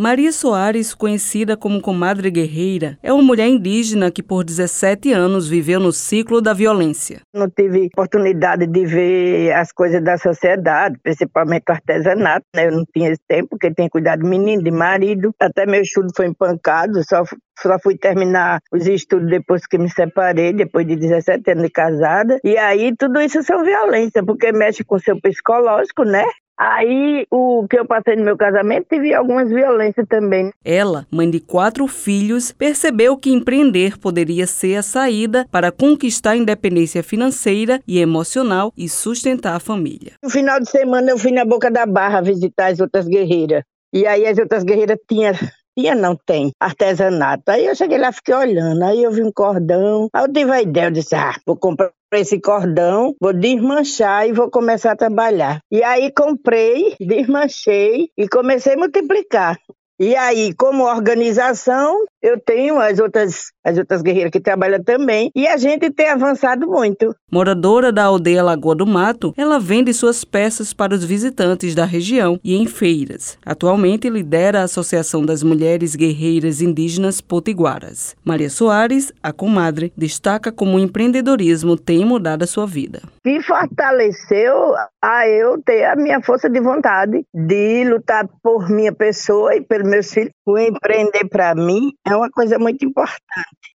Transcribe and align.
Maria 0.00 0.30
Soares, 0.30 0.94
conhecida 0.94 1.56
como 1.56 1.82
Comadre 1.82 2.30
Guerreira, 2.30 2.96
é 3.02 3.12
uma 3.12 3.20
mulher 3.20 3.48
indígena 3.48 4.12
que 4.12 4.22
por 4.22 4.44
17 4.44 5.12
anos 5.12 5.48
viveu 5.48 5.80
no 5.80 5.90
ciclo 5.90 6.40
da 6.40 6.54
violência. 6.54 7.20
Não 7.34 7.50
tive 7.50 7.86
oportunidade 7.86 8.68
de 8.68 8.86
ver 8.86 9.52
as 9.54 9.72
coisas 9.72 10.00
da 10.00 10.16
sociedade, 10.16 10.96
principalmente 11.02 11.64
o 11.68 11.72
artesanato, 11.72 12.46
né? 12.54 12.68
Eu 12.68 12.76
não 12.76 12.84
tinha 12.94 13.10
esse 13.10 13.20
tempo, 13.26 13.48
porque 13.50 13.74
tinha 13.74 13.90
cuidado 13.90 14.22
de 14.22 14.28
menino, 14.28 14.62
de 14.62 14.70
marido. 14.70 15.34
Até 15.40 15.66
meu 15.66 15.82
estudo 15.82 16.12
foi 16.14 16.28
empancado, 16.28 17.02
só 17.02 17.24
só 17.60 17.76
fui 17.82 17.98
terminar 17.98 18.60
os 18.72 18.86
estudos 18.86 19.28
depois 19.28 19.66
que 19.66 19.78
me 19.78 19.90
separei, 19.90 20.52
depois 20.52 20.86
de 20.86 20.94
17 20.94 21.50
anos 21.50 21.64
de 21.64 21.70
casada. 21.70 22.38
E 22.44 22.56
aí 22.56 22.94
tudo 22.96 23.20
isso 23.20 23.42
são 23.42 23.64
violência, 23.64 24.24
porque 24.24 24.52
mexe 24.52 24.84
com 24.84 24.94
o 24.94 25.00
seu 25.00 25.20
psicológico, 25.20 26.04
né? 26.04 26.24
Aí, 26.58 27.24
o 27.30 27.66
que 27.68 27.78
eu 27.78 27.86
passei 27.86 28.16
no 28.16 28.24
meu 28.24 28.36
casamento, 28.36 28.88
tive 28.90 29.14
algumas 29.14 29.48
violências 29.48 30.04
também. 30.08 30.52
Ela, 30.64 31.06
mãe 31.08 31.30
de 31.30 31.38
quatro 31.38 31.86
filhos, 31.86 32.50
percebeu 32.50 33.16
que 33.16 33.30
empreender 33.30 33.96
poderia 33.96 34.44
ser 34.44 34.74
a 34.74 34.82
saída 34.82 35.46
para 35.52 35.70
conquistar 35.70 36.30
a 36.30 36.36
independência 36.36 37.00
financeira 37.02 37.80
e 37.86 38.00
emocional 38.00 38.72
e 38.76 38.88
sustentar 38.88 39.54
a 39.54 39.60
família. 39.60 40.14
No 40.20 40.28
final 40.28 40.58
de 40.58 40.68
semana, 40.68 41.12
eu 41.12 41.18
fui 41.18 41.30
na 41.30 41.44
Boca 41.44 41.70
da 41.70 41.86
Barra 41.86 42.20
visitar 42.20 42.72
as 42.72 42.80
outras 42.80 43.06
guerreiras. 43.06 43.62
E 43.92 44.04
aí, 44.04 44.26
as 44.26 44.36
outras 44.36 44.64
guerreiras 44.64 44.98
tinham 45.08 45.32
tinha, 45.78 45.94
não 45.94 46.16
tem, 46.16 46.50
artesanato. 46.58 47.44
Aí 47.52 47.66
eu 47.66 47.74
cheguei 47.76 47.98
lá, 47.98 48.10
fiquei 48.10 48.34
olhando, 48.34 48.82
aí 48.82 49.00
eu 49.00 49.12
vi 49.12 49.22
um 49.22 49.30
cordão, 49.30 50.08
aí 50.12 50.24
eu 50.24 50.32
tive 50.32 50.50
a 50.50 50.60
ideia, 50.60 50.86
eu 50.86 50.90
disse, 50.90 51.14
ah, 51.14 51.36
vou 51.46 51.56
comprar 51.56 51.92
esse 52.16 52.40
cordão, 52.40 53.14
vou 53.20 53.32
desmanchar 53.32 54.26
e 54.26 54.32
vou 54.32 54.50
começar 54.50 54.92
a 54.92 54.96
trabalhar. 54.96 55.60
E 55.70 55.82
aí 55.82 56.10
comprei, 56.10 56.96
desmanchei 57.00 58.08
e 58.16 58.28
comecei 58.28 58.74
a 58.74 58.78
multiplicar. 58.78 59.58
E 60.00 60.14
aí, 60.14 60.54
como 60.54 60.84
organização, 60.84 62.04
eu 62.22 62.38
tenho 62.40 62.78
as 62.80 62.98
outras, 62.98 63.52
as 63.64 63.78
outras 63.78 64.02
guerreiras 64.02 64.30
que 64.30 64.40
trabalham 64.40 64.82
também, 64.82 65.30
e 65.34 65.46
a 65.46 65.56
gente 65.56 65.90
tem 65.90 66.08
avançado 66.08 66.66
muito. 66.66 67.14
Moradora 67.30 67.92
da 67.92 68.04
aldeia 68.04 68.42
Lagoa 68.42 68.74
do 68.74 68.86
Mato, 68.86 69.32
ela 69.36 69.58
vende 69.58 69.92
suas 69.92 70.24
peças 70.24 70.72
para 70.72 70.94
os 70.94 71.04
visitantes 71.04 71.74
da 71.74 71.84
região 71.84 72.38
e 72.42 72.56
em 72.56 72.66
feiras. 72.66 73.38
Atualmente 73.44 74.08
lidera 74.08 74.60
a 74.60 74.64
Associação 74.64 75.24
das 75.24 75.42
Mulheres 75.42 75.94
Guerreiras 75.94 76.60
Indígenas 76.60 77.20
Potiguaras. 77.20 78.16
Maria 78.24 78.50
Soares, 78.50 79.12
a 79.22 79.32
comadre, 79.32 79.92
destaca 79.96 80.50
como 80.50 80.76
o 80.76 80.80
empreendedorismo 80.80 81.76
tem 81.76 82.04
mudado 82.04 82.42
a 82.42 82.46
sua 82.46 82.66
vida. 82.66 83.02
Que 83.22 83.40
fortaleceu 83.42 84.74
a 85.02 85.28
eu 85.28 85.60
ter 85.62 85.84
a 85.84 85.96
minha 85.96 86.20
força 86.22 86.48
de 86.48 86.60
vontade 86.60 87.24
de 87.34 87.84
lutar 87.84 88.26
por 88.42 88.68
minha 88.68 88.92
pessoa 88.92 89.54
e 89.54 89.60
pelo 89.60 89.88
meus 89.88 90.12
filhos. 90.12 90.30
O 90.48 90.56
empreender 90.56 91.28
para 91.28 91.54
mim 91.54 91.92
é 92.06 92.16
uma 92.16 92.30
coisa 92.30 92.58
muito 92.58 92.82
importante. 92.82 93.20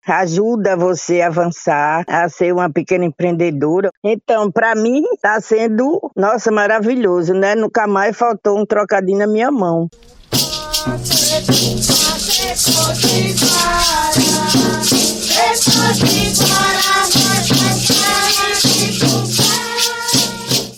Ajuda 0.08 0.78
você 0.78 1.20
a 1.20 1.28
avançar, 1.28 2.06
a 2.08 2.30
ser 2.30 2.54
uma 2.54 2.72
pequena 2.72 3.04
empreendedora. 3.04 3.92
Então, 4.02 4.50
para 4.50 4.74
mim, 4.74 5.04
está 5.14 5.42
sendo, 5.42 6.00
nossa, 6.16 6.50
maravilhoso, 6.50 7.34
né? 7.34 7.56
Nunca 7.56 7.86
mais 7.88 8.16
faltou 8.16 8.58
um 8.58 8.66
trocadinho 8.66 9.20
na 9.20 9.28
minha 9.28 9.52
mão. 9.52 9.90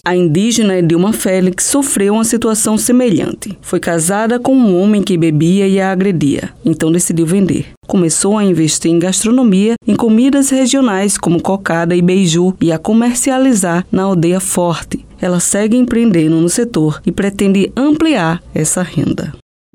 A 0.05 0.17
indígena 0.17 0.79
Edilma 0.79 1.13
Félix 1.13 1.63
sofreu 1.63 2.15
uma 2.15 2.25
situação 2.25 2.77
semelhante. 2.77 3.57
Foi 3.61 3.79
casada 3.79 4.37
com 4.37 4.51
um 4.51 4.77
homem 4.77 5.01
que 5.01 5.17
bebia 5.17 5.65
e 5.65 5.79
a 5.79 5.93
agredia, 5.93 6.49
então 6.65 6.91
decidiu 6.91 7.25
vender. 7.25 7.67
Começou 7.87 8.37
a 8.37 8.43
investir 8.43 8.91
em 8.91 8.99
gastronomia, 8.99 9.75
em 9.87 9.95
comidas 9.95 10.49
regionais 10.49 11.17
como 11.17 11.41
cocada 11.41 11.95
e 11.95 12.01
beiju 12.01 12.53
e 12.61 12.69
a 12.69 12.77
comercializar 12.77 13.85
na 13.89 14.03
aldeia 14.03 14.41
Forte. 14.41 15.05
Ela 15.21 15.39
segue 15.39 15.77
empreendendo 15.77 16.35
no 16.35 16.49
setor 16.49 17.01
e 17.07 17.09
pretende 17.09 17.71
ampliar 17.73 18.41
essa 18.53 18.83
renda. 18.83 19.31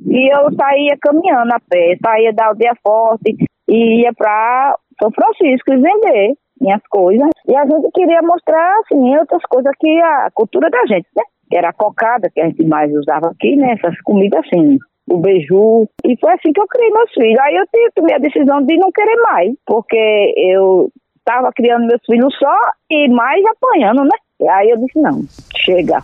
E 0.07 0.29
eu 0.31 0.53
saía 0.55 0.95
caminhando 1.01 1.55
a 1.55 1.61
pé, 1.71 1.97
saía 2.05 2.35
da 2.35 2.49
aldeia 2.49 2.75
Forte 2.87 3.35
e 3.67 4.03
ia 4.03 4.13
para 4.13 4.77
São 5.01 5.11
Francisco 5.11 5.73
e 5.73 5.77
vender 5.77 6.35
minhas 6.61 6.83
coisas. 6.91 7.29
E 7.47 7.57
a 7.57 7.65
gente 7.65 7.91
queria 7.93 8.23
mostrar, 8.23 8.79
assim, 8.81 9.17
outras 9.17 9.43
coisas 9.43 9.73
que 9.79 10.01
a 10.01 10.31
cultura 10.35 10.71
da 10.71 10.85
gente, 10.87 11.07
né? 11.17 11.23
Que 11.51 11.57
era 11.57 11.71
a 11.71 11.73
cocada, 11.73 12.31
que 12.31 12.41
a 12.41 12.47
gente 12.47 12.65
mais 12.67 12.93
usava 12.93 13.29
aqui, 13.29 13.57
né? 13.57 13.73
Essas 13.73 14.01
comidas 14.03 14.41
assim, 14.45 14.79
o 15.09 15.19
beiju. 15.19 15.89
E 16.05 16.17
foi 16.21 16.33
assim 16.33 16.53
que 16.53 16.61
eu 16.61 16.67
criei 16.67 16.91
meus 16.91 17.13
filhos. 17.13 17.41
Aí 17.41 17.57
eu 17.57 17.65
tomei 17.95 18.15
a 18.15 18.19
decisão 18.19 18.63
de 18.63 18.77
não 18.77 18.93
querer 18.93 19.17
mais, 19.23 19.55
porque 19.67 20.35
eu 20.37 20.91
estava 21.19 21.51
criando 21.53 21.87
meus 21.87 22.01
filhos 22.07 22.35
só 22.39 22.57
e 22.91 23.09
mais 23.09 23.43
apanhando, 23.47 24.05
né? 24.05 24.51
Aí 24.51 24.71
eu 24.71 24.79
disse, 24.79 25.01
não, 25.01 25.23
chega. 25.57 26.03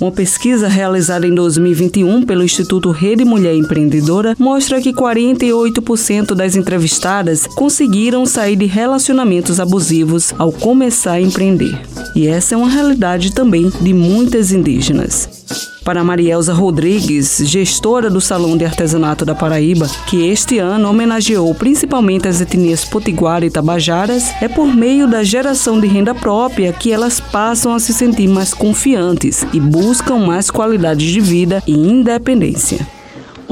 Uma 0.00 0.10
pesquisa 0.10 0.66
realizada 0.66 1.26
em 1.26 1.34
2021 1.34 2.22
pelo 2.22 2.42
Instituto 2.42 2.90
Rede 2.90 3.22
Mulher 3.22 3.54
Empreendedora 3.54 4.34
mostra 4.38 4.80
que 4.80 4.94
48% 4.94 6.34
das 6.34 6.56
entrevistadas 6.56 7.46
conseguiram 7.46 8.24
sair 8.24 8.56
de 8.56 8.64
relacionamentos 8.64 9.60
abusivos 9.60 10.32
ao 10.38 10.50
começar 10.50 11.12
a 11.12 11.20
empreender. 11.20 11.78
E 12.16 12.26
essa 12.26 12.54
é 12.54 12.58
uma 12.58 12.70
realidade 12.70 13.34
também 13.34 13.70
de 13.82 13.92
muitas 13.92 14.52
indígenas 14.52 15.39
para 15.84 16.04
Marielza 16.04 16.52
Rodrigues, 16.52 17.42
gestora 17.44 18.08
do 18.08 18.20
Salão 18.20 18.56
de 18.56 18.64
Artesanato 18.64 19.24
da 19.24 19.34
Paraíba, 19.34 19.88
que 20.06 20.28
este 20.28 20.58
ano 20.58 20.88
homenageou 20.88 21.54
principalmente 21.54 22.28
as 22.28 22.40
etnias 22.40 22.84
potiguara 22.84 23.44
e 23.44 23.50
tabajaras, 23.50 24.30
é 24.40 24.48
por 24.48 24.66
meio 24.66 25.08
da 25.08 25.24
geração 25.24 25.80
de 25.80 25.86
renda 25.86 26.14
própria 26.14 26.72
que 26.72 26.92
elas 26.92 27.18
passam 27.18 27.74
a 27.74 27.80
se 27.80 27.92
sentir 27.92 28.28
mais 28.28 28.54
confiantes 28.54 29.44
e 29.52 29.58
buscam 29.58 30.18
mais 30.18 30.50
qualidade 30.50 31.12
de 31.12 31.20
vida 31.20 31.62
e 31.66 31.72
independência. 31.72 32.99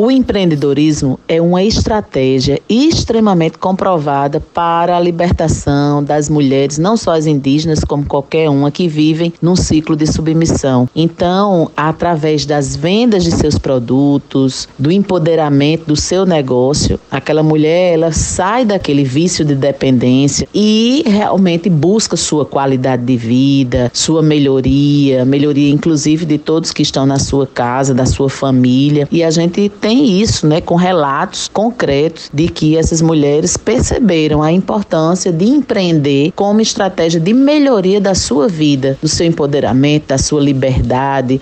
O 0.00 0.12
empreendedorismo 0.12 1.18
é 1.26 1.42
uma 1.42 1.60
estratégia 1.64 2.60
extremamente 2.68 3.58
comprovada 3.58 4.38
para 4.38 4.96
a 4.96 5.00
libertação 5.00 6.04
das 6.04 6.28
mulheres, 6.28 6.78
não 6.78 6.96
só 6.96 7.16
as 7.16 7.26
indígenas, 7.26 7.80
como 7.80 8.06
qualquer 8.06 8.48
uma 8.48 8.70
que 8.70 8.86
vivem 8.86 9.32
num 9.42 9.56
ciclo 9.56 9.96
de 9.96 10.06
submissão. 10.06 10.88
Então, 10.94 11.68
através 11.76 12.46
das 12.46 12.76
vendas 12.76 13.24
de 13.24 13.32
seus 13.32 13.58
produtos, 13.58 14.68
do 14.78 14.92
empoderamento 14.92 15.86
do 15.86 15.96
seu 15.96 16.24
negócio, 16.24 17.00
aquela 17.10 17.42
mulher 17.42 17.94
ela 17.94 18.12
sai 18.12 18.64
daquele 18.64 19.02
vício 19.02 19.44
de 19.44 19.56
dependência 19.56 20.46
e 20.54 21.02
realmente 21.08 21.68
busca 21.68 22.16
sua 22.16 22.46
qualidade 22.46 23.02
de 23.02 23.16
vida, 23.16 23.90
sua 23.92 24.22
melhoria, 24.22 25.24
melhoria 25.24 25.68
inclusive 25.72 26.24
de 26.24 26.38
todos 26.38 26.70
que 26.70 26.82
estão 26.82 27.04
na 27.04 27.18
sua 27.18 27.48
casa, 27.48 27.92
da 27.92 28.06
sua 28.06 28.30
família. 28.30 29.08
E 29.10 29.24
a 29.24 29.30
gente 29.32 29.68
tem 29.87 29.87
tem 29.88 30.20
isso, 30.20 30.46
né, 30.46 30.60
com 30.60 30.74
relatos 30.74 31.48
concretos 31.48 32.28
de 32.30 32.46
que 32.46 32.76
essas 32.76 33.00
mulheres 33.00 33.56
perceberam 33.56 34.42
a 34.42 34.52
importância 34.52 35.32
de 35.32 35.46
empreender 35.46 36.30
como 36.36 36.60
estratégia 36.60 37.18
de 37.18 37.32
melhoria 37.32 37.98
da 37.98 38.14
sua 38.14 38.48
vida, 38.48 38.98
do 39.00 39.08
seu 39.08 39.26
empoderamento, 39.26 40.08
da 40.08 40.18
sua 40.18 40.42
liberdade. 40.42 41.40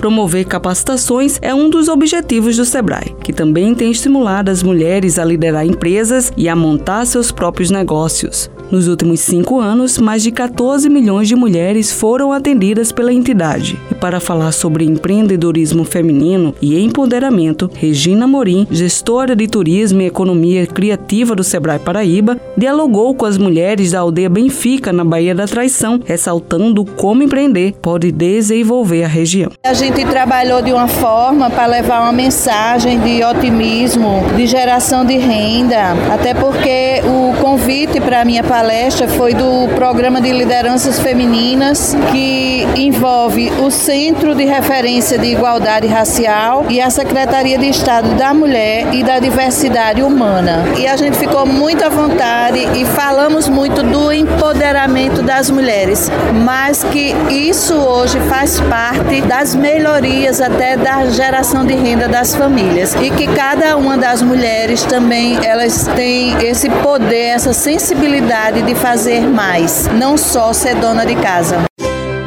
Promover 0.00 0.46
capacitações 0.46 1.38
é 1.42 1.54
um 1.54 1.68
dos 1.68 1.86
objetivos 1.86 2.56
do 2.56 2.64
Sebrae, 2.64 3.14
que 3.22 3.34
também 3.34 3.74
tem 3.74 3.90
estimulado 3.90 4.50
as 4.50 4.62
mulheres 4.62 5.18
a 5.18 5.24
liderar 5.26 5.66
empresas 5.66 6.32
e 6.38 6.48
a 6.48 6.56
montar 6.56 7.04
seus 7.04 7.30
próprios 7.30 7.70
negócios. 7.70 8.50
Nos 8.70 8.86
últimos 8.86 9.20
cinco 9.20 9.60
anos, 9.60 9.98
mais 9.98 10.22
de 10.22 10.30
14 10.30 10.88
milhões 10.88 11.26
de 11.26 11.34
mulheres 11.34 11.90
foram 11.90 12.32
atendidas 12.32 12.92
pela 12.92 13.12
entidade. 13.12 13.76
E 13.90 13.94
para 13.96 14.20
falar 14.20 14.52
sobre 14.52 14.84
empreendedorismo 14.84 15.84
feminino 15.84 16.54
e 16.62 16.80
empoderamento, 16.80 17.68
Regina 17.74 18.28
Morim, 18.28 18.68
gestora 18.70 19.34
de 19.34 19.48
turismo 19.48 20.00
e 20.00 20.06
economia 20.06 20.66
criativa 20.68 21.34
do 21.34 21.42
Sebrae 21.42 21.80
Paraíba, 21.80 22.40
dialogou 22.56 23.12
com 23.12 23.26
as 23.26 23.36
mulheres 23.36 23.90
da 23.90 24.00
aldeia 24.00 24.30
Benfica, 24.30 24.92
na 24.92 25.04
Baía 25.04 25.34
da 25.34 25.46
Traição, 25.46 26.00
ressaltando 26.04 26.84
como 26.84 27.24
empreender 27.24 27.74
pode 27.82 28.12
desenvolver 28.12 29.02
a 29.02 29.08
região. 29.08 29.50
A 29.64 29.74
gente 29.90 30.04
trabalhou 30.04 30.62
de 30.62 30.72
uma 30.72 30.86
forma 30.86 31.50
para 31.50 31.66
levar 31.66 32.02
uma 32.02 32.12
mensagem 32.12 33.00
de 33.00 33.24
otimismo, 33.24 34.22
de 34.36 34.46
geração 34.46 35.04
de 35.04 35.18
renda, 35.18 35.96
até 36.12 36.32
porque 36.32 37.02
o 37.04 37.34
convite 37.40 38.00
para 38.00 38.20
a 38.20 38.24
minha 38.24 38.44
palestra 38.44 39.08
foi 39.08 39.34
do 39.34 39.68
Programa 39.74 40.20
de 40.20 40.30
Lideranças 40.30 41.00
Femininas, 41.00 41.96
que 42.12 42.64
envolve 42.76 43.50
o 43.60 43.68
Centro 43.68 44.32
de 44.34 44.44
Referência 44.44 45.18
de 45.18 45.26
Igualdade 45.26 45.88
Racial 45.88 46.66
e 46.68 46.80
a 46.80 46.88
Secretaria 46.88 47.58
de 47.58 47.68
Estado 47.68 48.14
da 48.14 48.32
Mulher 48.32 48.94
e 48.94 49.02
da 49.02 49.18
Diversidade 49.18 50.02
Humana. 50.02 50.66
E 50.78 50.86
a 50.86 50.96
gente 50.96 51.18
ficou 51.18 51.44
muito 51.44 51.84
à 51.84 51.88
vontade 51.88 52.60
e 52.78 52.84
falamos 52.84 53.48
muito 53.48 53.82
do 53.82 54.12
empoderamento 54.12 55.20
das 55.20 55.50
mulheres, 55.50 56.08
mas 56.44 56.84
que 56.84 57.12
isso 57.28 57.74
hoje 57.74 58.20
faz 58.28 58.60
parte 58.60 59.20
das 59.22 59.56
melhorias 59.80 60.42
até 60.42 60.76
da 60.76 61.06
geração 61.06 61.64
de 61.64 61.72
renda 61.72 62.06
das 62.06 62.34
famílias 62.34 62.94
e 62.96 63.10
que 63.10 63.26
cada 63.26 63.78
uma 63.78 63.96
das 63.96 64.20
mulheres 64.20 64.84
também 64.84 65.38
elas 65.42 65.86
têm 65.96 66.34
esse 66.46 66.68
poder, 66.68 67.28
essa 67.28 67.54
sensibilidade 67.54 68.60
de 68.60 68.74
fazer 68.74 69.22
mais, 69.22 69.88
não 69.94 70.18
só 70.18 70.52
ser 70.52 70.74
dona 70.74 71.06
de 71.06 71.16
casa. 71.16 71.69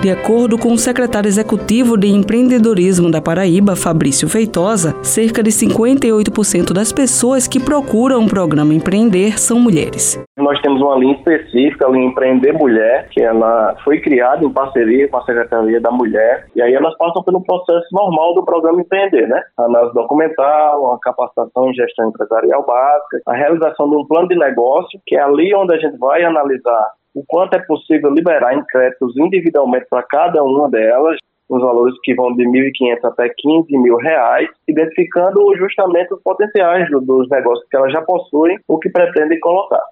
De 0.03 0.11
acordo 0.11 0.57
com 0.57 0.73
o 0.73 0.77
secretário 0.77 1.29
executivo 1.29 1.95
de 1.95 2.09
empreendedorismo 2.09 3.09
da 3.09 3.21
Paraíba, 3.21 3.73
Fabrício 3.73 4.27
Feitosa, 4.27 4.91
cerca 5.01 5.41
de 5.41 5.49
58% 5.49 6.73
das 6.73 6.91
pessoas 6.91 7.47
que 7.47 7.57
procuram 7.57 8.25
o 8.25 8.27
programa 8.27 8.73
Empreender 8.73 9.39
são 9.39 9.57
mulheres. 9.57 10.21
Nós 10.35 10.59
temos 10.59 10.81
uma 10.81 10.97
linha 10.97 11.15
específica, 11.15 11.87
a 11.87 11.89
linha 11.89 12.07
Empreender 12.07 12.51
Mulher, 12.51 13.07
que 13.11 13.23
ela 13.23 13.77
foi 13.85 14.01
criada 14.01 14.43
em 14.43 14.51
parceria 14.51 15.07
com 15.07 15.19
a 15.19 15.23
Secretaria 15.23 15.79
da 15.79 15.89
Mulher, 15.89 16.47
e 16.53 16.61
aí 16.61 16.73
elas 16.73 16.97
passam 16.97 17.23
pelo 17.23 17.41
processo 17.41 17.87
normal 17.93 18.35
do 18.35 18.43
programa 18.43 18.81
Empreender, 18.81 19.29
né? 19.29 19.41
Análise 19.57 19.93
documental, 19.93 20.95
a 20.95 20.99
capacitação 20.99 21.69
em 21.69 21.73
gestão 21.75 22.09
empresarial 22.09 22.65
básica, 22.65 23.21
a 23.25 23.35
realização 23.37 23.89
de 23.89 23.95
um 23.95 24.05
plano 24.05 24.27
de 24.27 24.35
negócio, 24.35 24.99
que 25.07 25.15
é 25.15 25.21
ali 25.21 25.55
onde 25.55 25.73
a 25.73 25.77
gente 25.77 25.97
vai 25.97 26.25
analisar 26.25 26.91
o 27.13 27.23
quanto 27.25 27.53
é 27.53 27.59
possível 27.59 28.11
liberar 28.11 28.55
em 28.55 28.63
créditos 28.65 29.15
individualmente 29.17 29.85
para 29.89 30.03
cada 30.03 30.43
uma 30.43 30.69
delas, 30.69 31.17
os 31.49 31.61
valores 31.61 31.95
que 32.03 32.13
vão 32.15 32.35
de 32.35 32.43
1.500 32.45 32.97
até 33.03 33.29
15 33.37 33.77
mil 33.77 33.97
reais, 33.97 34.49
identificando 34.67 35.55
justamente 35.57 36.13
os 36.13 36.21
potenciais 36.21 36.89
dos 36.89 37.29
negócios 37.29 37.67
que 37.69 37.77
elas 37.77 37.91
já 37.91 38.01
possuem, 38.01 38.57
o 38.67 38.79
que 38.79 38.89
pretendem 38.89 39.39
colocar. 39.39 39.83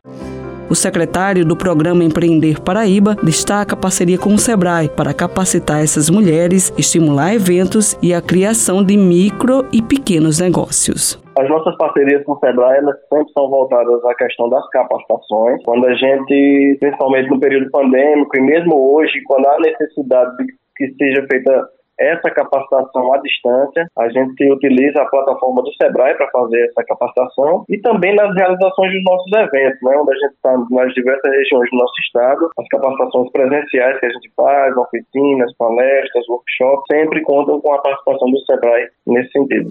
O 0.71 0.75
secretário 0.75 1.45
do 1.45 1.53
programa 1.53 2.01
Empreender 2.01 2.62
Paraíba 2.62 3.13
destaca 3.21 3.75
a 3.75 3.77
parceria 3.77 4.18
com 4.18 4.33
o 4.33 4.38
Sebrae 4.38 4.88
para 4.88 5.13
capacitar 5.13 5.83
essas 5.83 6.09
mulheres, 6.09 6.74
estimular 6.77 7.36
eventos 7.36 7.98
e 8.01 8.13
a 8.13 8.21
criação 8.21 8.81
de 8.81 8.95
micro 8.95 9.65
e 9.74 9.81
pequenos 9.81 10.39
negócios. 10.39 11.21
As 11.38 11.50
nossas 11.50 11.75
parcerias 11.75 12.24
com 12.24 12.33
o 12.33 12.39
Sebrae, 12.39 12.77
elas 12.77 12.95
sempre 13.09 13.33
são 13.33 13.50
voltadas 13.50 14.06
à 14.06 14.15
questão 14.15 14.48
das 14.48 14.65
capacitações. 14.69 15.62
Quando 15.65 15.86
a 15.88 15.94
gente, 15.94 16.77
principalmente 16.80 17.30
no 17.30 17.39
período 17.39 17.69
pandêmico 17.69 18.38
e 18.38 18.42
mesmo 18.42 18.95
hoje, 18.95 19.21
quando 19.25 19.48
há 19.48 19.59
necessidade 19.59 20.38
de 20.38 20.61
que 20.88 20.95
seja 20.95 21.25
feita 21.31 21.69
essa 22.01 22.31
capacitação 22.31 23.13
à 23.13 23.18
distância. 23.19 23.86
A 23.98 24.10
gente 24.10 24.51
utiliza 24.51 25.01
a 25.01 25.06
plataforma 25.06 25.62
do 25.62 25.72
Sebrae 25.74 26.16
para 26.16 26.30
fazer 26.31 26.66
essa 26.66 26.83
capacitação 26.83 27.63
e 27.69 27.80
também 27.80 28.16
nas 28.16 28.33
realizações 28.36 28.92
dos 28.92 29.04
nossos 29.04 29.31
eventos, 29.33 29.80
né, 29.83 29.98
onde 29.98 30.12
a 30.12 30.16
gente 30.16 30.33
está 30.33 30.57
nas 30.72 30.94
diversas 30.94 31.31
regiões 31.31 31.69
do 31.69 31.78
nosso 31.78 31.94
estado, 32.06 32.50
as 32.57 32.68
capacitações 32.69 33.31
presenciais 33.31 34.00
que 34.00 34.06
a 34.06 34.10
gente 34.10 34.31
faz, 34.36 34.75
oficinas, 34.78 35.56
palestras, 35.57 36.28
workshops, 36.28 36.86
sempre 36.92 37.22
contam 37.22 37.62
com 37.62 37.74
a 37.74 37.81
participação 37.81 38.31
do 38.31 38.39
Sebrae 38.45 38.88
nesse 39.06 39.31
sentido. 39.31 39.69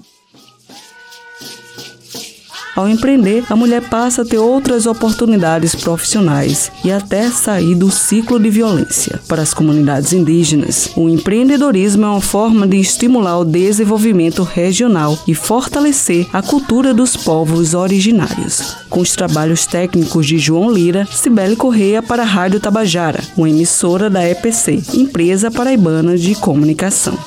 Ao 2.77 2.89
empreender, 2.89 3.45
a 3.51 3.57
mulher 3.57 3.83
passa 3.83 4.23
a 4.23 4.25
ter 4.25 4.39
outras 4.39 4.87
oportunidades 4.87 5.75
profissionais 5.75 6.71
e 6.85 6.93
até 6.93 7.29
sair 7.31 7.75
do 7.75 7.91
ciclo 7.91 8.39
de 8.39 8.49
violência. 8.49 9.21
Para 9.27 9.43
as 9.43 9.53
comunidades 9.53 10.13
indígenas, 10.13 10.91
o 10.97 11.09
empreendedorismo 11.09 12.05
é 12.05 12.09
uma 12.09 12.21
forma 12.21 12.67
de 12.67 12.79
estimular 12.79 13.39
o 13.39 13.45
desenvolvimento 13.45 14.43
regional 14.43 15.19
e 15.27 15.35
fortalecer 15.35 16.27
a 16.33 16.43
cultura 16.43 16.95
dos 16.95 17.17
povos 17.17 17.75
originários. 17.75 18.77
Com 18.89 19.01
os 19.01 19.13
trabalhos 19.13 19.67
técnicos 19.67 20.27
de 20.27 20.39
João 20.39 20.71
Lira, 20.71 21.07
Cibele 21.11 21.57
Correia 21.57 22.03
para 22.03 22.23
a 22.23 22.27
Rádio 22.27 22.61
Tabajara, 22.61 23.23
uma 23.37 23.51
emissora 23.51 24.09
da 24.09 24.29
EPC, 24.29 24.83
Empresa 24.95 25.51
Paraibana 25.51 26.17
de 26.17 26.35
Comunicação. 26.35 27.19